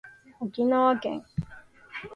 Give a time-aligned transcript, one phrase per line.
[0.39, 1.23] 沖縄県